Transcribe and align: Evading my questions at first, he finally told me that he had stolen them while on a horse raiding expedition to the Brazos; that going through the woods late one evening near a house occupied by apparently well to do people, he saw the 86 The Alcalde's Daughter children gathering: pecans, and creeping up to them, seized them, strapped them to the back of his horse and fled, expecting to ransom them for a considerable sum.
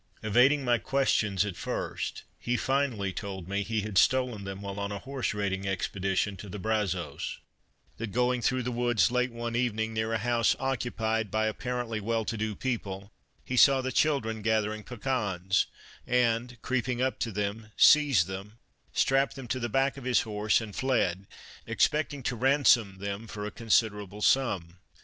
Evading 0.23 0.65
my 0.65 0.79
questions 0.79 1.45
at 1.45 1.55
first, 1.55 2.23
he 2.39 2.57
finally 2.57 3.13
told 3.13 3.47
me 3.47 3.59
that 3.61 3.67
he 3.67 3.81
had 3.81 3.99
stolen 3.99 4.45
them 4.45 4.63
while 4.63 4.79
on 4.79 4.91
a 4.91 4.97
horse 4.97 5.35
raiding 5.35 5.67
expedition 5.67 6.35
to 6.37 6.49
the 6.49 6.57
Brazos; 6.57 7.37
that 7.97 8.11
going 8.11 8.41
through 8.41 8.63
the 8.63 8.71
woods 8.71 9.11
late 9.11 9.31
one 9.31 9.55
evening 9.55 9.93
near 9.93 10.11
a 10.11 10.17
house 10.17 10.55
occupied 10.57 11.29
by 11.29 11.45
apparently 11.45 11.99
well 11.99 12.25
to 12.25 12.35
do 12.35 12.55
people, 12.55 13.11
he 13.45 13.55
saw 13.55 13.79
the 13.79 13.89
86 13.89 13.91
The 13.91 13.91
Alcalde's 13.91 13.93
Daughter 13.93 14.01
children 14.01 14.41
gathering: 14.41 14.83
pecans, 14.83 15.65
and 16.07 16.61
creeping 16.63 16.99
up 16.99 17.19
to 17.19 17.31
them, 17.31 17.71
seized 17.77 18.25
them, 18.25 18.57
strapped 18.91 19.35
them 19.35 19.47
to 19.49 19.59
the 19.59 19.69
back 19.69 19.97
of 19.97 20.03
his 20.05 20.21
horse 20.21 20.59
and 20.61 20.75
fled, 20.75 21.27
expecting 21.67 22.23
to 22.23 22.35
ransom 22.35 22.97
them 22.97 23.27
for 23.27 23.45
a 23.45 23.51
considerable 23.51 24.23
sum. 24.23 24.79